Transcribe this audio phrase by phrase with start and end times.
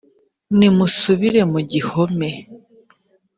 [0.57, 2.29] nimusubire mu gihome